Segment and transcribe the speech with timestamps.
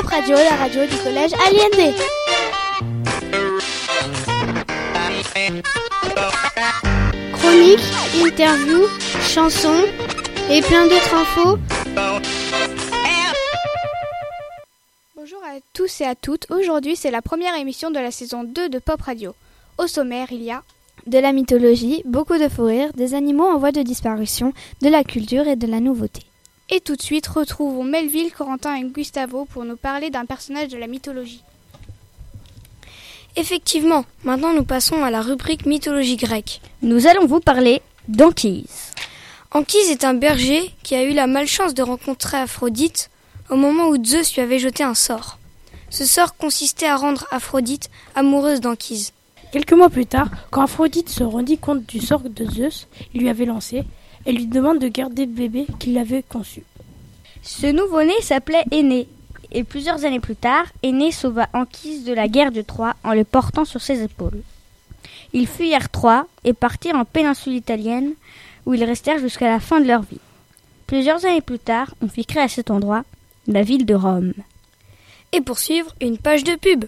[0.00, 1.94] Pop Radio, la radio du collège Aliendé.
[7.32, 7.78] Chronique,
[8.20, 8.88] interview,
[9.22, 9.84] chansons
[10.50, 11.58] et plein d'autres infos.
[15.14, 16.50] Bonjour à tous et à toutes.
[16.50, 19.32] Aujourd'hui, c'est la première émission de la saison 2 de Pop Radio.
[19.78, 20.64] Au sommaire, il y a
[21.06, 25.04] de la mythologie, beaucoup de faux rires, des animaux en voie de disparition, de la
[25.04, 26.22] culture et de la nouveauté.
[26.70, 30.78] Et tout de suite, retrouvons Melville, Corentin et Gustavo pour nous parler d'un personnage de
[30.78, 31.42] la mythologie.
[33.36, 36.60] Effectivement, maintenant nous passons à la rubrique mythologie grecque.
[36.82, 38.92] Nous allons vous parler d'Anchise.
[39.50, 43.10] Anchise est un berger qui a eu la malchance de rencontrer Aphrodite
[43.50, 45.38] au moment où Zeus lui avait jeté un sort.
[45.90, 49.12] Ce sort consistait à rendre Aphrodite amoureuse d'Anchise.
[49.52, 53.28] Quelques mois plus tard, quand Aphrodite se rendit compte du sort de Zeus, il lui
[53.28, 53.84] avait lancé,
[54.26, 56.62] elle lui demande de garder le bébé qu'il avait conçu.
[57.42, 59.06] Ce nouveau-né s'appelait Aîné,
[59.52, 63.24] et plusieurs années plus tard, Aîné sauva Anchise de la guerre de Troie en le
[63.24, 64.42] portant sur ses épaules.
[65.32, 68.14] Ils fuyirent Troie et partirent en péninsule italienne,
[68.66, 70.20] où ils restèrent jusqu'à la fin de leur vie.
[70.86, 73.04] Plusieurs années plus tard, on fit créer à cet endroit
[73.46, 74.32] la ville de Rome.
[75.32, 76.84] Et pour suivre, une page de pub.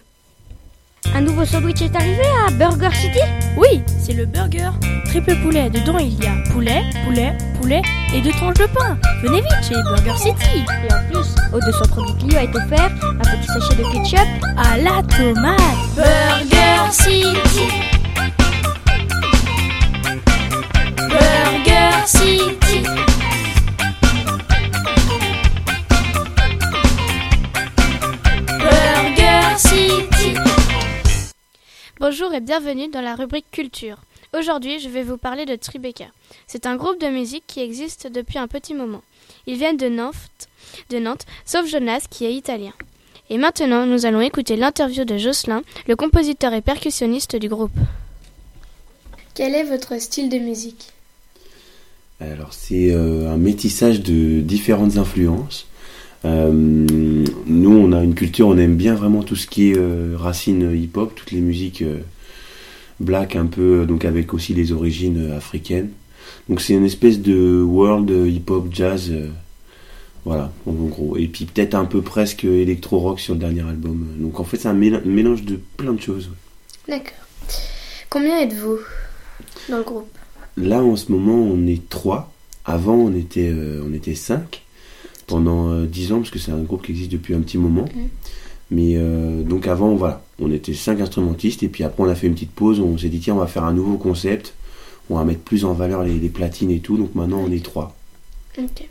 [1.13, 3.19] Un nouveau sandwich est arrivé à Burger City
[3.55, 4.69] Oui, c'est le burger.
[5.05, 7.81] Triple poulet, dedans il y a poulet, poulet, poulet
[8.13, 8.97] et deux tranches de pain.
[9.23, 10.65] Venez vite chez Burger City.
[10.87, 14.77] Et en plus, au 200 produits Clio est offert un petit sachet de ketchup à
[14.77, 15.57] la tomate.
[15.95, 17.67] Burger City.
[20.97, 22.66] Burger City.
[31.99, 33.97] Bonjour et bienvenue dans la rubrique culture.
[34.37, 36.05] Aujourd'hui, je vais vous parler de Tribeca.
[36.45, 39.01] C'est un groupe de musique qui existe depuis un petit moment.
[39.47, 40.47] Ils viennent de Nantes,
[40.91, 42.73] de Nantes, sauf Jonas qui est italien.
[43.31, 47.71] Et maintenant, nous allons écouter l'interview de Jocelyn, le compositeur et percussionniste du groupe.
[49.33, 50.91] Quel est votre style de musique?
[52.19, 55.65] Alors, c'est euh, un métissage de différentes influences.
[56.25, 57.25] Euh,
[57.97, 61.31] a une culture, on aime bien vraiment tout ce qui est euh, racines hip-hop, toutes
[61.31, 61.99] les musiques euh,
[62.99, 65.89] black un peu, donc avec aussi les origines euh, africaines.
[66.49, 69.27] Donc c'est une espèce de world hip-hop jazz, euh,
[70.23, 71.17] voilà, en gros.
[71.17, 74.07] Et puis peut-être un peu presque électro-rock sur le dernier album.
[74.17, 76.29] Donc en fait, c'est un mél- mélange de plein de choses.
[76.87, 77.13] D'accord.
[78.09, 78.77] Combien êtes-vous
[79.69, 80.17] dans le groupe?
[80.55, 82.33] Là, en ce moment, on est trois.
[82.65, 84.63] Avant, on était, euh, on était cinq
[85.27, 87.87] pendant euh, dix ans, parce que c'est un groupe qui existe depuis un petit moment.
[88.71, 92.27] Mais euh, donc avant, voilà, on était cinq instrumentistes, et puis après, on a fait
[92.27, 92.79] une petite pause.
[92.79, 94.53] On s'est dit, tiens, on va faire un nouveau concept.
[95.09, 96.97] On va mettre plus en valeur les, les platines et tout.
[96.97, 97.95] Donc maintenant, on est trois.
[98.57, 98.87] Ok.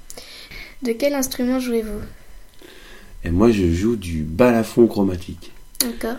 [0.82, 2.00] De quel instrument jouez-vous?
[3.24, 5.50] Et moi, je joue du balafon chromatique.
[5.80, 6.16] D'accord.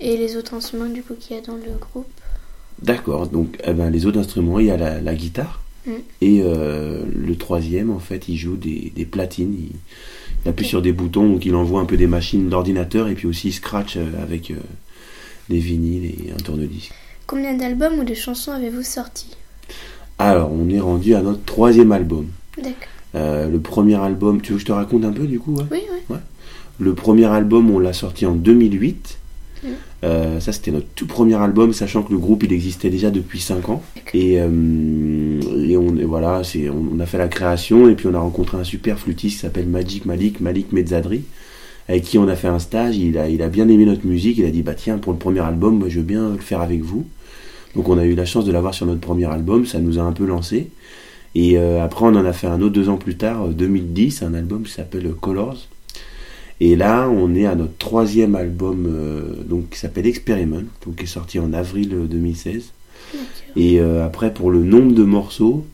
[0.00, 2.10] Et les autres instruments du coup qu'il y a dans le groupe?
[2.80, 3.28] D'accord.
[3.28, 5.62] Donc, eh ben, les autres instruments, il y a la, la guitare.
[5.86, 5.94] Mhm.
[6.20, 9.54] Et euh, le troisième, en fait, il joue des, des platines.
[9.54, 9.76] Il,
[10.44, 13.26] il appuie sur des boutons, donc il envoie un peu des machines d'ordinateur et puis
[13.26, 14.56] aussi il scratch euh, avec euh,
[15.48, 16.92] des vinyles et un tourne-disque.
[17.26, 19.28] Combien d'albums ou de chansons avez-vous sorti
[20.18, 22.26] Alors, on est rendu à notre troisième album.
[22.56, 22.74] D'accord.
[23.14, 25.64] Euh, le premier album, tu veux que je te raconte un peu du coup ouais?
[25.70, 26.16] Oui, oui.
[26.80, 29.18] Le premier album, on l'a sorti en 2008.
[30.04, 33.40] Euh, ça, c'était notre tout premier album, sachant que le groupe il existait déjà depuis
[33.40, 33.82] 5 ans.
[34.14, 38.06] Et, euh, et on, et voilà, c'est, on, on a fait la création et puis
[38.08, 41.22] on a rencontré un super flûtiste qui s'appelle Magic Malik, Malik Mezzadri,
[41.88, 42.96] avec qui on a fait un stage.
[42.96, 44.38] Il a, il a bien aimé notre musique.
[44.38, 46.60] Il a dit bah tiens pour le premier album, moi je veux bien le faire
[46.60, 47.06] avec vous.
[47.74, 49.66] Donc on a eu la chance de l'avoir sur notre premier album.
[49.66, 50.70] Ça nous a un peu lancé.
[51.34, 54.22] Et euh, après on en a fait un autre deux ans plus tard, euh, 2010,
[54.22, 55.66] un album qui s'appelle Colors.
[56.60, 61.04] Et là, on est à notre troisième album, euh, donc qui s'appelle Experiment, donc qui
[61.04, 62.72] est sorti en avril euh, 2016.
[63.56, 65.66] Et euh, après, pour le nombre de morceaux,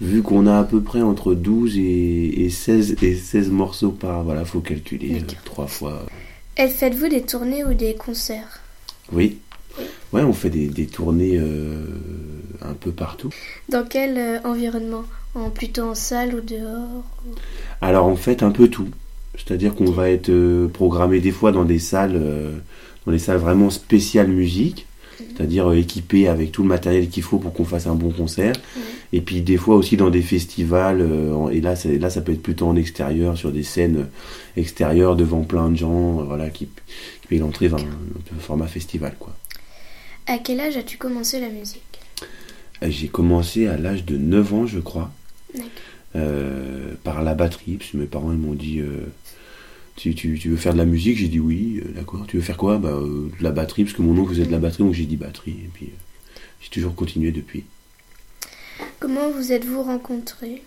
[0.00, 4.24] vu qu'on a à peu près entre 12 et, et 16 et 16 morceaux par,
[4.24, 6.06] voilà, faut calculer euh, trois fois.
[6.56, 8.60] Et faites-vous des tournées ou des concerts?
[9.12, 9.38] Oui.
[10.12, 11.86] Ouais, on fait des, des tournées euh,
[12.60, 13.30] un peu partout.
[13.68, 15.04] Dans quel euh, environnement?
[15.34, 17.04] En, Plutôt en salle ou dehors?
[17.80, 18.88] Alors en fait un peu tout.
[19.34, 22.52] C'est-à-dire qu'on va être euh, programmé des fois dans des salles, euh,
[23.06, 24.86] dans des salles vraiment spéciales musique,
[25.18, 28.54] c'est-à-dire euh, équipées avec tout le matériel qu'il faut pour qu'on fasse un bon concert.
[29.14, 31.06] Et puis des fois aussi dans des festivals.
[31.52, 34.06] et là, c'est- là, ça peut être plutôt en extérieur, sur des scènes
[34.56, 36.66] extérieures devant plein de gens, voilà, qui,
[37.20, 39.34] qui payent l'entrée, un format festival, quoi.
[40.26, 41.82] À quel âge as-tu commencé la musique?
[42.86, 45.10] J'ai commencé à l'âge de 9 ans, je crois.
[46.14, 49.06] Euh, par la batterie, parce que mes parents m'ont dit euh,
[49.96, 52.24] tu, tu, tu veux faire de la musique J'ai dit oui, euh, d'accord.
[52.26, 54.52] Tu veux faire quoi bah, euh, De la batterie, parce que mon oncle faisait de
[54.52, 55.56] la batterie, donc j'ai dit batterie.
[55.64, 57.64] Et puis euh, j'ai toujours continué depuis.
[59.00, 60.62] Comment vous êtes-vous rencontrés?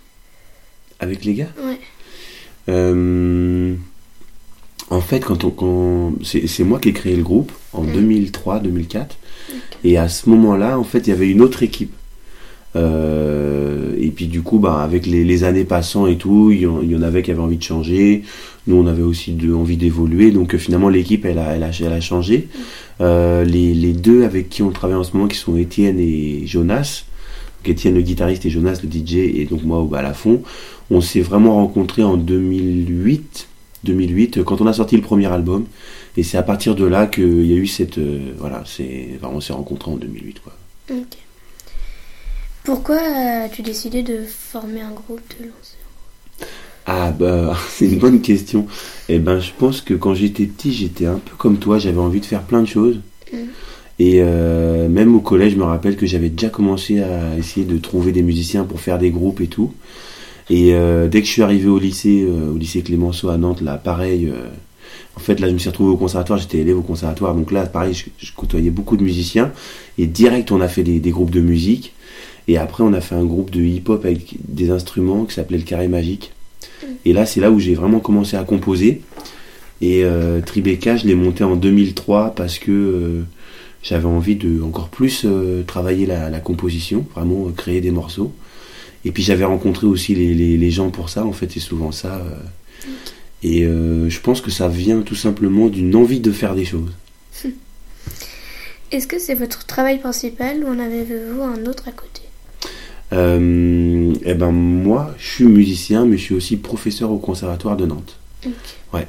[1.00, 1.52] Avec les gars?
[1.62, 1.78] Ouais.
[4.88, 8.30] En fait, quand on, quand, c'est, c'est moi qui ai créé le groupe en Mm.
[8.44, 9.06] 2003-2004.
[9.84, 11.92] Et à ce moment-là, en fait, il y avait une autre équipe.
[12.74, 17.02] Euh, et puis du coup, bah, avec les, années passant et tout, il y, en,
[17.02, 18.22] avait qui avaient envie de changer.
[18.66, 20.30] Nous, on avait aussi envie d'évoluer.
[20.30, 22.48] Donc euh, finalement, l'équipe, elle a, changé.
[23.00, 27.04] Euh, les, deux avec qui on travaille en ce moment, qui sont Étienne et Jonas.
[27.58, 30.42] Donc Étienne le guitariste et Jonas le DJ et donc moi au balafon.
[30.90, 33.48] On s'est vraiment rencontrés en 2008.
[33.84, 35.64] 2008 quand on a sorti le premier album
[36.16, 39.40] et c'est à partir de là qu'il y a eu cette euh, voilà c'est on
[39.40, 40.52] s'est rencontrés en 2008 quoi.
[42.66, 46.48] Pourquoi as-tu décidé de former un groupe de lanceurs
[46.88, 48.66] ah bah c'est une bonne question.
[49.08, 52.20] Et ben je pense que quand j'étais petit j'étais un peu comme toi j'avais envie
[52.20, 53.00] de faire plein de choses.
[53.32, 53.36] Mm.
[53.98, 57.76] et euh, même au collège je me rappelle que j'avais déjà commencé à essayer de
[57.78, 59.72] trouver des musiciens pour faire des groupes et tout.
[60.50, 63.62] Et euh, dès que je suis arrivé au lycée euh, au lycée Clémenceau à Nantes
[63.62, 64.48] là pareil euh,
[65.16, 67.34] en fait là je me suis retrouvé au conservatoire j'étais élève au conservatoire.
[67.34, 69.52] Donc là pareil je, je côtoyais beaucoup de musiciens.
[69.98, 71.94] Et direct on a fait des, des groupes de musique
[72.48, 75.64] et après on a fait un groupe de hip-hop avec des instruments qui s'appelait le
[75.64, 76.32] carré magique.
[77.04, 79.02] Et là c'est là où j'ai vraiment commencé à composer.
[79.80, 83.22] Et euh, Tribeca je l'ai monté en 2003 parce que euh,
[83.82, 88.32] j'avais envie de encore plus euh, travailler la, la composition vraiment créer des morceaux.
[89.04, 91.92] Et puis j'avais rencontré aussi les, les, les gens pour ça en fait c'est souvent
[91.92, 92.88] ça euh.
[93.42, 96.92] et je pense que ça vient tout simplement d'une envie de faire des choses.
[98.92, 102.22] Est-ce que c'est votre travail principal ou en avez-vous un autre à côté?
[103.12, 107.86] Euh, eh ben moi, je suis musicien, mais je suis aussi professeur au conservatoire de
[107.86, 108.18] Nantes.
[108.92, 109.06] Ouais.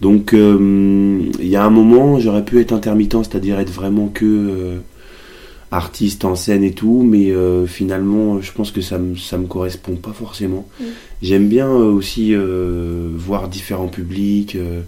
[0.00, 4.24] Donc euh, il y a un moment, j'aurais pu être intermittent, c'est-à-dire être vraiment que
[4.24, 4.78] euh,
[5.70, 9.46] artiste en scène et tout, mais euh, finalement, je pense que ça me ça me
[9.46, 10.66] correspond pas forcément.
[10.80, 10.84] Mm.
[11.22, 14.82] J'aime bien aussi euh, voir différents publics euh,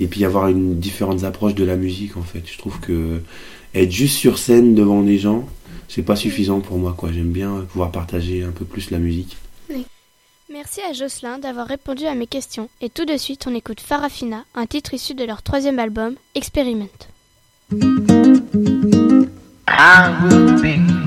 [0.00, 2.42] et puis avoir une différentes approches de la musique en fait.
[2.44, 3.20] Je trouve que
[3.74, 5.46] être juste sur scène devant des gens,
[5.88, 7.10] c'est pas suffisant pour moi quoi.
[7.12, 9.36] J'aime bien pouvoir partager un peu plus la musique.
[10.50, 12.70] Merci à Jocelyn d'avoir répondu à mes questions.
[12.80, 16.88] Et tout de suite, on écoute Farafina, un titre issu de leur troisième album, Experiment.
[19.70, 20.97] I will be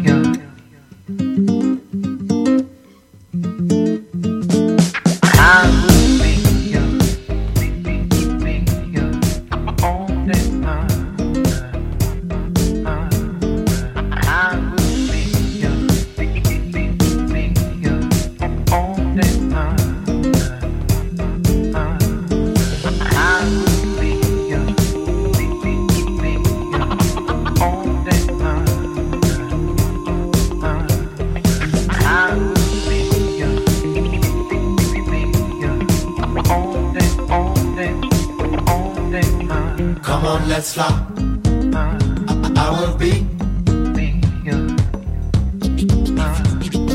[42.71, 43.27] I will be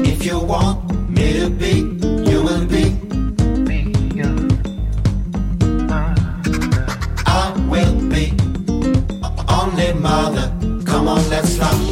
[0.08, 1.72] if you want me to be.
[2.30, 2.96] You will be.
[7.26, 8.32] I will be
[9.50, 10.50] only mother.
[10.86, 11.85] Come on, let's fly.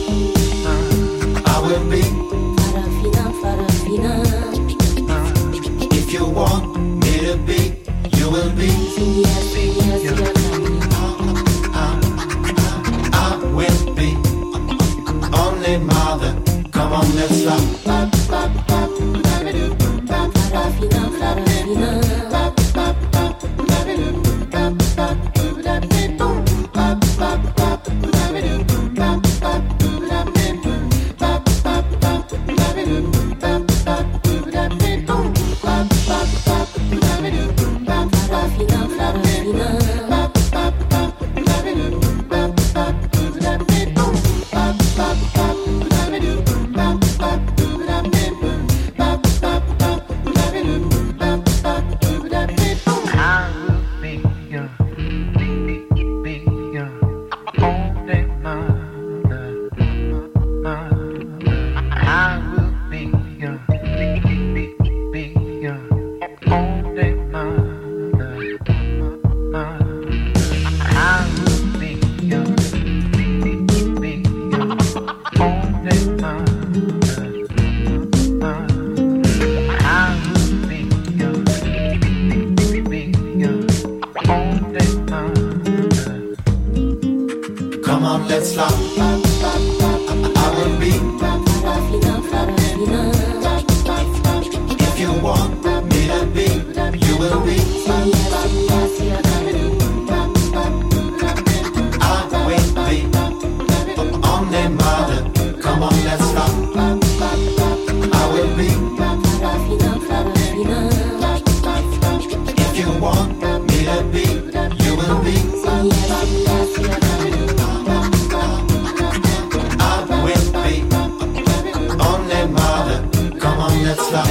[123.85, 124.26] Let's rock.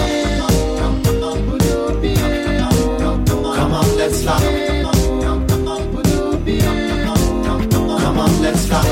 [3.55, 4.41] Come on, let's rock.
[8.01, 8.85] Come on, let's rock.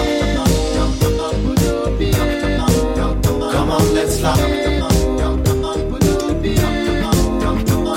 [3.51, 4.38] Come on, let's rock.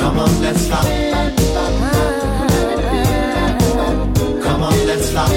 [0.01, 0.91] Come on, let's rock.
[4.43, 5.31] Come on, let's rock.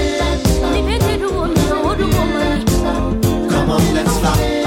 [3.50, 4.58] Come on, let's rock.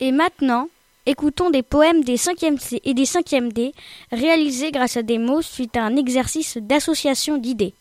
[0.00, 0.68] Et maintenant,
[1.04, 3.74] écoutons des poèmes des 5e C et des 5e D
[4.12, 7.74] réalisés grâce à des mots suite à un exercice d'association d'idées.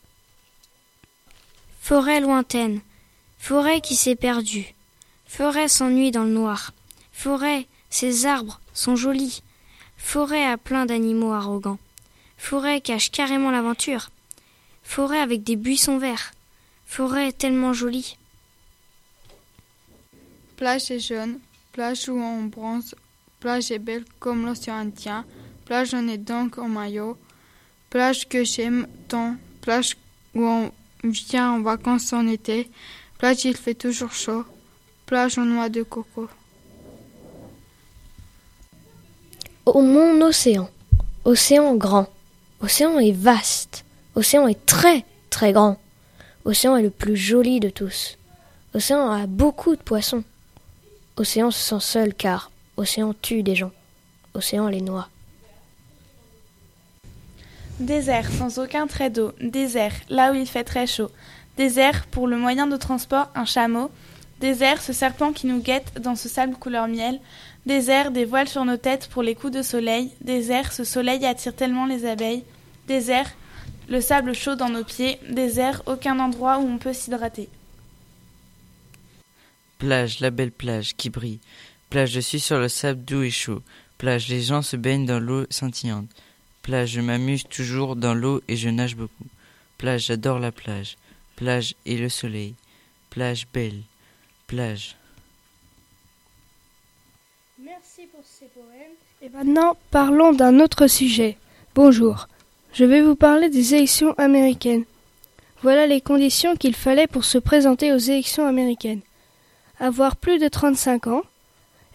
[1.79, 2.81] Forêt lointaine,
[3.37, 4.75] forêt qui s'est perdue,
[5.25, 6.73] forêt s'ennuie dans le noir,
[7.19, 9.43] forêt, ses arbres sont jolis,
[9.97, 11.77] forêt a plein d'animaux arrogants,
[12.37, 14.09] forêt cache carrément l'aventure,
[14.83, 16.31] forêt avec des buissons verts,
[16.85, 18.15] forêt tellement jolie.
[20.55, 21.39] Plage est jaune,
[21.73, 22.95] plage où on bronze,
[23.41, 25.25] plage est belle comme l'océan Indien,
[25.65, 27.17] plage on est donc en maillot,
[27.89, 29.97] plage que j'aime tant, plage
[30.35, 30.71] où on
[31.03, 32.71] vient en vacances en été,
[33.17, 34.45] plage il fait toujours chaud,
[35.05, 36.29] plage en noix de coco.
[39.71, 40.67] Ô mon océan,
[41.25, 42.07] océan grand,
[42.59, 43.85] océan est vaste,
[44.15, 45.77] océan est très très grand,
[46.43, 48.17] océan est le plus joli de tous,
[48.73, 50.23] océan a beaucoup de poissons,
[51.17, 53.71] océan se sent seul car océan tue des gens,
[54.33, 55.07] océan les noie.
[57.79, 61.11] Désert sans aucun trait d'eau, désert là où il fait très chaud,
[61.57, 63.91] désert pour le moyen de transport un chameau,
[64.39, 67.19] désert ce serpent qui nous guette dans ce sable couleur miel,
[67.69, 71.55] désert des voiles sur nos têtes pour les coups de soleil, désert ce soleil attire
[71.55, 72.43] tellement les abeilles,
[72.87, 73.29] désert
[73.87, 77.47] le sable chaud dans nos pieds, désert aucun endroit où on peut s'hydrater.
[79.77, 81.39] Plage, la belle plage qui brille.
[81.91, 83.61] Plage, je suis sur le sable doux et chaud.
[83.99, 86.09] Plage, les gens se baignent dans l'eau scintillante.
[86.63, 89.27] Plage, je m'amuse toujours dans l'eau et je nage beaucoup.
[89.77, 90.97] Plage, j'adore la plage.
[91.35, 92.55] Plage et le soleil.
[93.11, 93.83] Plage belle.
[94.47, 94.95] Plage.
[97.61, 98.08] Merci
[99.21, 101.37] Et maintenant, parlons d'un autre sujet.
[101.73, 102.27] Bonjour.
[102.73, 104.83] Je vais vous parler des élections américaines.
[105.61, 109.01] Voilà les conditions qu'il fallait pour se présenter aux élections américaines.
[109.79, 111.21] Avoir plus de 35 ans,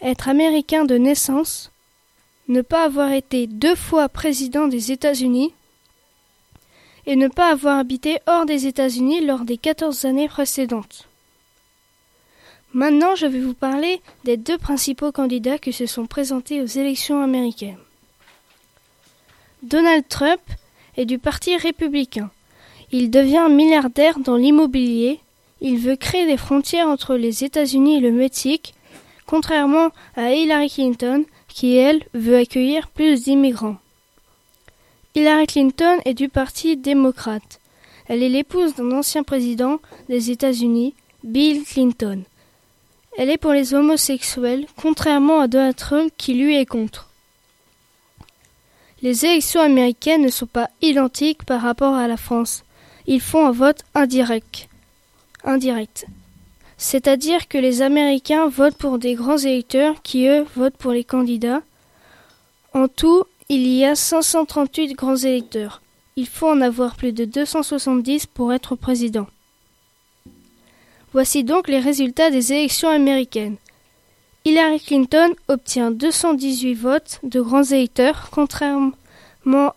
[0.01, 1.71] être américain de naissance,
[2.49, 5.53] ne pas avoir été deux fois président des États-Unis
[7.07, 11.07] et ne pas avoir habité hors des États-Unis lors des 14 années précédentes.
[12.75, 17.23] Maintenant, je vais vous parler des deux principaux candidats qui se sont présentés aux élections
[17.23, 17.79] américaines.
[19.63, 20.41] Donald Trump
[20.97, 22.33] est du Parti républicain.
[22.91, 25.21] Il devient milliardaire dans l'immobilier.
[25.61, 28.75] Il veut créer des frontières entre les États-Unis et le Mexique,
[29.25, 33.77] contrairement à Hillary Clinton, qui, elle, veut accueillir plus d'immigrants.
[35.15, 37.61] Hillary Clinton est du Parti démocrate.
[38.09, 39.79] Elle est l'épouse d'un ancien président
[40.09, 42.25] des États-Unis, Bill Clinton.
[43.17, 47.09] Elle est pour les homosexuels, contrairement à Donald Trump qui lui est contre.
[49.03, 52.65] Les élections américaines ne sont pas identiques par rapport à la France.
[53.07, 54.69] Ils font un vote indirect.
[55.45, 56.07] Indirect.
[56.77, 61.63] C'est-à-dire que les Américains votent pour des grands électeurs qui, eux, votent pour les candidats.
[62.73, 65.83] En tout, il y a 538 grands électeurs.
[66.17, 69.27] Il faut en avoir plus de 270 pour être président.
[71.15, 73.57] Voici donc les résultats des élections américaines.
[74.45, 78.93] Hillary Clinton obtient 218 votes de grands électeurs, contrairement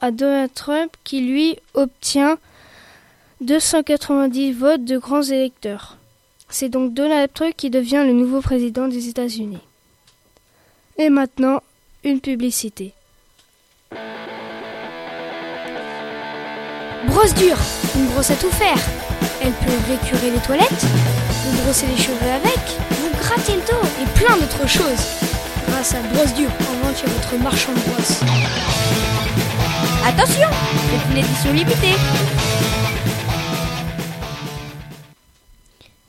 [0.02, 2.40] à Donald Trump qui lui obtient
[3.42, 5.98] 290 votes de grands électeurs.
[6.50, 9.62] C'est donc Donald Trump qui devient le nouveau président des États-Unis.
[10.98, 11.62] Et maintenant,
[12.04, 12.94] une publicité.
[17.06, 17.60] Brosse dure,
[17.96, 18.78] une brosse à tout faire.
[19.42, 20.86] Elle peut récurer les toilettes,
[21.48, 22.60] vous brosser les cheveux avec,
[22.92, 25.06] vous gratter le dos et plein d'autres choses.
[25.68, 28.22] Grâce à Brosse dure, inventez votre marchand de brosse.
[30.06, 30.50] Attention,
[30.90, 31.96] c'est une édition limitée.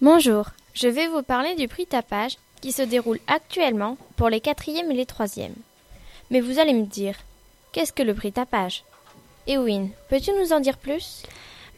[0.00, 4.90] Bonjour, je vais vous parler du prix tapage qui se déroule actuellement pour les quatrièmes
[4.90, 5.54] et les troisièmes.
[6.30, 7.14] Mais vous allez me dire,
[7.73, 8.85] qu'est-ce que le prix tapage?
[9.47, 11.23] Ewin, peux-tu nous en dire plus?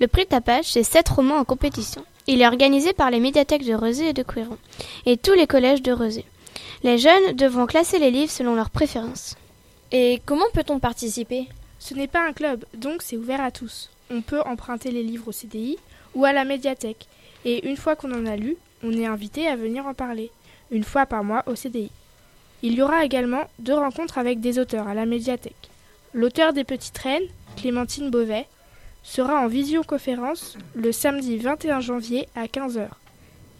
[0.00, 2.04] Le prix tapage, c'est sept romans en compétition.
[2.32, 4.56] Il est organisé par les médiathèques de Rezé et de Couéron
[5.04, 6.24] et tous les collèges de Rezé.
[6.84, 9.36] Les jeunes devront classer les livres selon leurs préférences.
[9.90, 11.48] Et comment peut-on participer?
[11.80, 13.90] Ce n'est pas un club, donc c'est ouvert à tous.
[14.12, 15.76] On peut emprunter les livres au CDI
[16.14, 17.08] ou à la médiathèque.
[17.44, 20.30] Et une fois qu'on en a lu, on est invité à venir en parler,
[20.70, 21.90] une fois par mois au CDI.
[22.62, 25.68] Il y aura également deux rencontres avec des auteurs à la médiathèque.
[26.14, 28.46] L'auteur des Petites Reines, Clémentine Beauvais,
[29.02, 32.88] sera en visioconférence le samedi 21 janvier à 15h.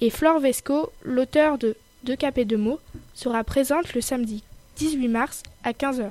[0.01, 2.81] Et Flore Vesco, l'auteur de Deux capes et deux mots,
[3.13, 4.43] sera présente le samedi
[4.77, 6.09] 18 mars à 15h.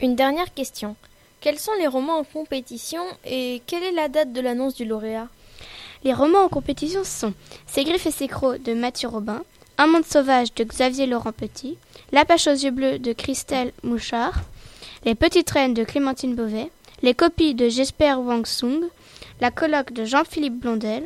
[0.00, 0.96] Une dernière question.
[1.40, 5.28] Quels sont les romans en compétition et quelle est la date de l'annonce du lauréat?
[6.02, 7.34] Les romans en compétition sont
[7.66, 9.42] Ses griffes et ses crocs de Mathieu Robin,
[9.78, 11.78] Un monde sauvage de Xavier Laurent Petit,
[12.10, 14.40] La pêche aux yeux bleus de Christelle Mouchard,
[15.04, 16.70] Les petites reines de Clémentine Beauvais,
[17.02, 18.84] Les copies de Jesper Wang Sung,
[19.40, 21.04] La colloque de Jean-Philippe Blondel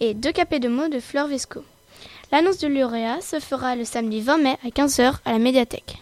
[0.00, 1.60] et Deux capés de mots de Fleur Vesco.
[2.32, 5.98] L'annonce du lauréat se fera le samedi 20 mai à 15h à la médiathèque.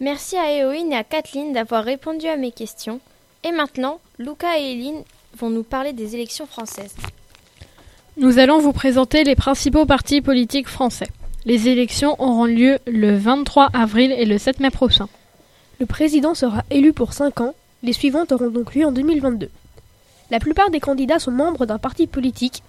[0.00, 3.00] Merci à Eoine et à Kathleen d'avoir répondu à mes questions.
[3.42, 5.02] Et maintenant, Luca et Eline
[5.38, 6.94] vont nous parler des élections françaises.
[8.18, 11.08] Nous allons vous présenter les principaux partis politiques français.
[11.46, 15.08] Les élections auront lieu le 23 avril et le 7 mai prochain.
[15.80, 19.50] Le président sera élu pour 5 ans, les suivantes auront donc lieu en 2022.
[20.30, 22.62] La plupart des candidats sont membres d'un parti politique.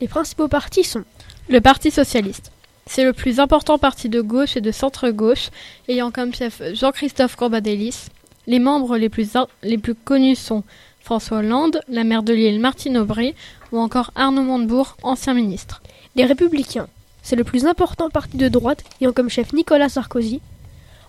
[0.00, 1.04] Les principaux partis sont
[1.48, 2.52] Le Parti socialiste.
[2.86, 5.50] C'est le plus important parti de gauche et de centre-gauche,
[5.88, 8.08] ayant comme chef Jean-Christophe Corbadélis.
[8.46, 9.30] Les membres les plus,
[9.62, 10.64] les plus connus sont
[11.00, 13.34] François Hollande, la maire de Lille Martine Aubry
[13.72, 15.82] ou encore Arnaud Montebourg, ancien ministre.
[16.14, 16.88] Les Républicains.
[17.22, 20.42] C'est le plus important parti de droite ayant comme chef Nicolas Sarkozy,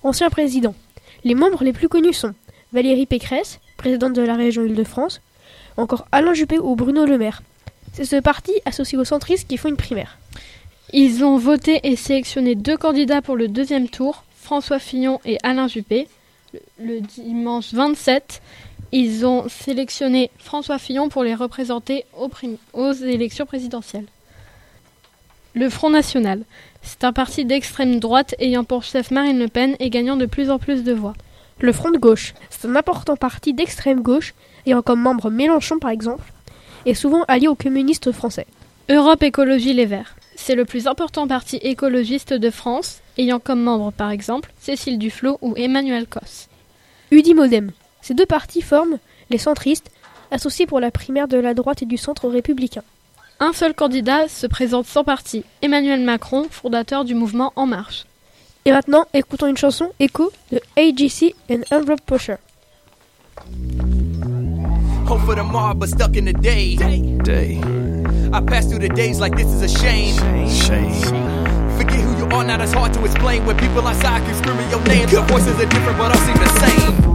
[0.02, 0.74] ancien président.
[1.26, 2.34] Les membres les plus connus sont
[2.76, 5.22] Valérie Pécresse, présidente de la région Île-de-France,
[5.78, 7.42] encore Alain Juppé ou Bruno Le Maire.
[7.94, 10.18] C'est ce parti associé aux centristes qui font une primaire.
[10.92, 15.70] Ils ont voté et sélectionné deux candidats pour le deuxième tour, François Fillon et Alain
[15.70, 16.10] Juppé.
[16.78, 18.42] Le, dimanche 27,
[18.92, 22.04] ils ont sélectionné François Fillon pour les représenter
[22.74, 24.08] aux élections présidentielles.
[25.54, 26.44] Le Front National.
[26.82, 30.52] C'est un parti d'extrême droite ayant pour chef Marine Le Pen et gagnant de plus
[30.52, 31.14] en plus de voix.
[31.60, 32.34] Le Front de gauche.
[32.50, 34.34] C'est un important parti d'extrême gauche
[34.66, 36.34] ayant comme membre Mélenchon par exemple,
[36.86, 38.46] et souvent allié aux communistes français.
[38.90, 40.16] Europe Écologie Les Verts.
[40.36, 45.38] C'est le plus important parti écologiste de France, ayant comme membres par exemple Cécile Duflot
[45.42, 46.50] ou Emmanuel Cos.
[47.12, 47.72] Udimodem.
[48.02, 49.92] Ces deux partis forment les centristes,
[50.32, 52.84] associés pour la primaire de la droite et du centre républicain.
[53.40, 58.06] Un seul candidat se présente sans parti, Emmanuel Macron, fondateur du mouvement En Marche.
[58.68, 62.38] Et maintenant, écoutons une chanson Echo de AGC and Envelope Pusher.
[65.08, 66.76] Hope for tomorrow, but stuck in the day.
[67.24, 67.62] Day.
[68.34, 70.16] I pass through the days like this is a shame.
[70.50, 70.92] Shame.
[71.78, 73.46] Forget who you are, now that's hard to explain.
[73.46, 76.50] When people outside keep screaming your names, the voices are different, but all seem the
[76.60, 77.15] same.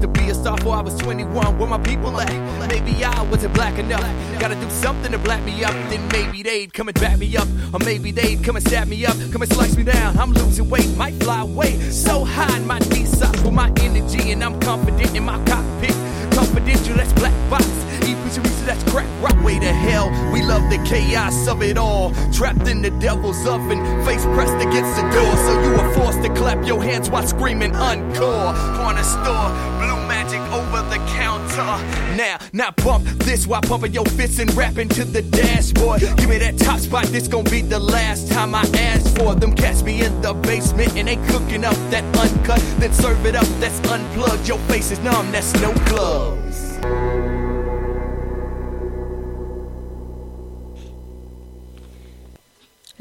[0.00, 0.34] To be a
[0.70, 1.58] before I was 21.
[1.58, 2.30] Where my people at?
[2.68, 4.00] Maybe I wasn't black enough.
[4.38, 5.72] Gotta do something to black me up.
[5.90, 7.48] Then maybe they'd come and back me up.
[7.72, 9.16] Or maybe they'd come and stab me up.
[9.32, 10.18] Come and slice me down.
[10.18, 11.78] I'm losing weight, might fly away.
[11.90, 14.32] So high in my knee socks with my energy.
[14.32, 15.94] And I'm confident in my cockpit.
[16.32, 17.66] Confidential, that's black box.
[18.04, 19.36] Even reach that's crack rock.
[19.44, 20.10] Way to hell.
[20.32, 22.12] We love the chaos of it all.
[22.32, 23.78] Trapped in the devil's oven.
[24.04, 25.36] Face pressed against the door.
[25.46, 28.54] So you were forced to clap your hands while screaming encore.
[28.76, 29.50] Corner store.
[29.80, 31.40] Blue magic over the counter.
[32.16, 36.00] Now, now bump this while pumping your fists and rapping to the dashboard.
[36.00, 39.54] Give me that top spot, this gon' be the last time I ask for them.
[39.54, 42.60] Catch me in the basement and they cooking up that uncut.
[42.78, 44.48] Then serve it up, that's unplugged.
[44.48, 47.29] Your face is numb, that's no gloves.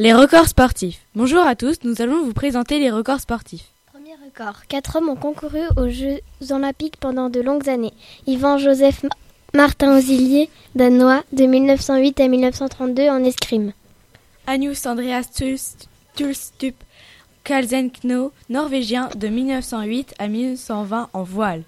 [0.01, 1.01] Les records sportifs.
[1.13, 3.65] Bonjour à tous, nous allons vous présenter les records sportifs.
[3.91, 4.65] Premier record.
[4.69, 7.91] Quatre hommes ont concouru aux Jeux Olympiques pendant de longues années.
[8.25, 9.05] Yvan Joseph
[9.53, 13.73] Martin Auxilier, danois, de 1908 à 1932 en escrime.
[14.47, 15.25] Agnus Andreas
[16.15, 16.75] Tulstup
[17.43, 21.63] Kalsenkno, norvégien, de 1908 à 1920 en voile.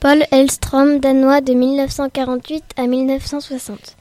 [0.00, 3.96] Paul Elstrom, danois, de 1948 à 1960.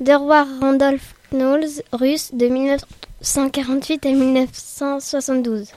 [0.00, 5.68] Derwar Randolph Knowles, russe, de 1948 à 1972.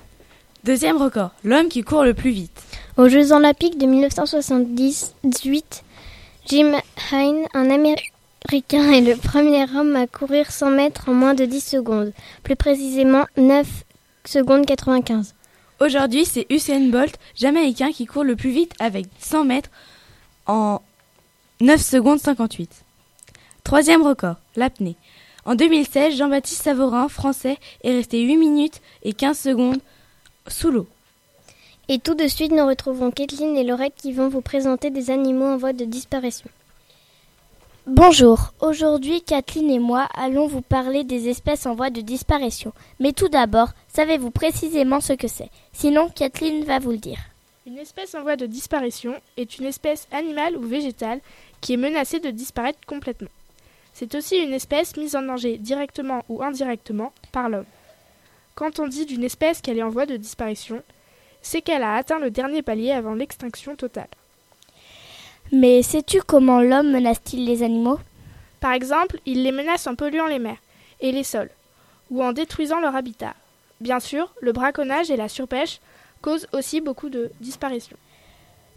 [0.63, 2.61] Deuxième record, l'homme qui court le plus vite.
[2.97, 5.83] Aux Jeux Olympiques de 1978,
[6.47, 6.73] Jim
[7.11, 11.61] Hine, un Américain, est le premier homme à courir 100 mètres en moins de 10
[11.61, 13.67] secondes, plus précisément 9
[14.25, 15.33] secondes 95.
[15.79, 19.69] Aujourd'hui, c'est Usain Bolt, Jamaïcain, qui court le plus vite avec 100 mètres
[20.45, 20.81] en
[21.61, 22.69] 9 secondes 58.
[23.63, 24.95] Troisième record, l'apnée.
[25.47, 29.79] En 2016, Jean-Baptiste Savorin, français, est resté 8 minutes et 15 secondes
[30.45, 30.88] sous l'eau.
[31.88, 35.45] Et tout de suite, nous retrouvons Kathleen et Laurette qui vont vous présenter des animaux
[35.45, 36.49] en voie de disparition.
[37.86, 42.73] Bonjour, aujourd'hui Kathleen et moi allons vous parler des espèces en voie de disparition.
[42.99, 45.49] Mais tout d'abord, savez-vous précisément ce que c'est?
[45.71, 47.19] Sinon, Kathleen va vous le dire.
[47.65, 51.21] Une espèce en voie de disparition est une espèce animale ou végétale
[51.62, 53.29] qui est menacée de disparaître complètement.
[53.99, 57.65] C'est aussi une espèce mise en danger directement ou indirectement par l'homme.
[58.53, 60.83] Quand on dit d'une espèce qu'elle est en voie de disparition,
[61.41, 64.10] c'est qu'elle a atteint le dernier palier avant l'extinction totale.
[65.51, 67.97] Mais sais-tu comment l'homme menace-t-il les animaux?
[68.60, 70.62] Par exemple, il les menace en polluant les mers
[70.99, 71.49] et les sols,
[72.12, 73.33] ou en détruisant leur habitat.
[73.81, 75.79] Bien sûr, le braconnage et la surpêche
[76.21, 77.97] causent aussi beaucoup de disparitions.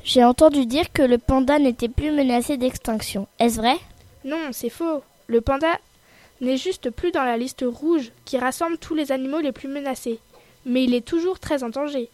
[0.02, 3.28] J'ai entendu dire que le panda n'était plus menacé d'extinction.
[3.38, 3.76] Est-ce vrai?
[4.24, 5.02] Non, c'est faux.
[5.30, 5.78] Le panda
[6.40, 10.18] n'est juste plus dans la liste rouge qui rassemble tous les animaux les plus menacés,
[10.66, 12.08] mais il est toujours très en danger.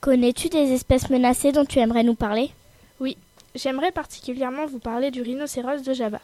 [0.00, 2.52] Connais-tu des espèces menacées dont tu aimerais nous parler?
[3.00, 3.16] Oui,
[3.56, 6.20] j'aimerais particulièrement vous parler du rhinocéros de Java,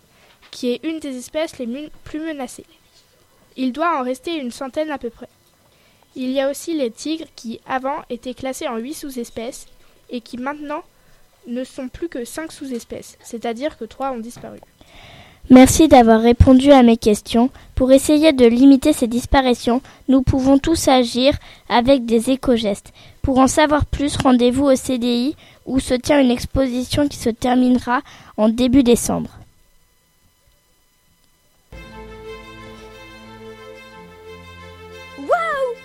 [0.52, 2.66] qui est une des espèces les plus menacées.
[3.56, 5.28] Il doit en rester une centaine à peu près.
[6.14, 9.66] Il y a aussi les tigres qui, avant, étaient classés en huit sous-espèces
[10.08, 10.84] et qui maintenant
[11.48, 14.60] ne sont plus que cinq sous-espèces, c'est-à-dire que trois ont disparu.
[15.50, 17.50] Merci d'avoir répondu à mes questions.
[17.74, 21.34] Pour essayer de limiter ces disparitions, nous pouvons tous agir
[21.68, 22.92] avec des éco-gestes.
[23.20, 28.00] Pour en savoir plus, rendez-vous au CDI où se tient une exposition qui se terminera
[28.36, 29.30] en début décembre.
[35.18, 35.28] Waouh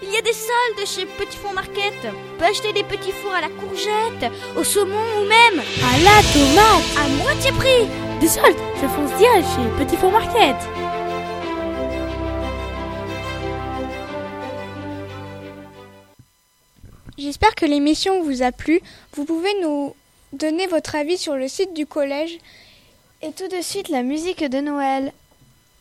[0.03, 1.93] Il y a des soldes chez Petit Four Market.
[2.05, 6.21] On peut acheter des petits fours à la courgette, au saumon ou même à la
[6.31, 8.08] tomate à moitié prix.
[8.19, 10.55] Des je fonce direct chez Petit Four Market.
[17.17, 18.81] J'espère que l'émission vous a plu.
[19.13, 19.95] Vous pouvez nous
[20.33, 22.37] donner votre avis sur le site du collège.
[23.21, 25.13] Et tout de suite, la musique de Noël.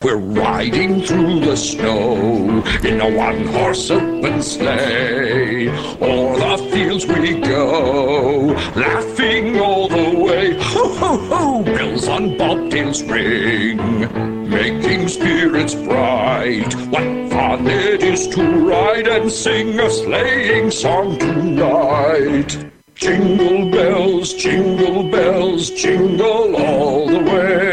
[0.01, 5.67] We're riding through the snow in a one horse open sleigh.
[5.99, 10.57] O'er the fields we go, laughing all the way.
[10.57, 11.63] Ho, ho, ho!
[11.63, 16.73] Bells on bobtails ring, making spirits bright.
[16.87, 22.71] What fun it is to ride and sing a sleighing song tonight.
[22.95, 27.68] Jingle bells, jingle bells, jingle all the way.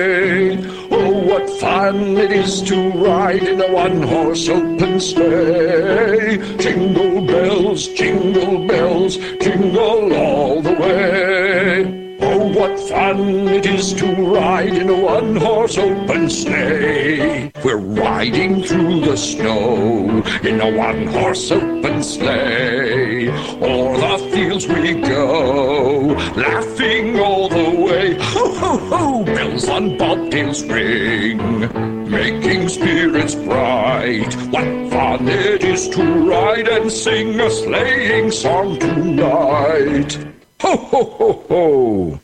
[1.86, 6.36] Fun it is to ride in a one-horse open sleigh.
[6.58, 12.16] Jingle bells, jingle bells, jingle all the way.
[12.20, 17.52] Oh, what fun it is to ride in a one-horse open sleigh.
[17.62, 23.28] We're riding through the snow in a one-horse open sleigh.
[23.62, 28.05] O'er the fields we go, laughing all the way.
[28.88, 29.24] Ho!
[29.24, 31.38] Bells on bobtails ring,
[32.08, 34.32] making spirits bright.
[34.52, 40.18] What fun it is to ride and sing a sleighing song tonight.
[40.60, 42.14] Ho, ho, ho, ho!